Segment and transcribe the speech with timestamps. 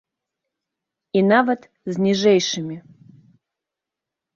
[1.21, 1.61] І нават
[1.93, 2.83] з ніжэйшымі.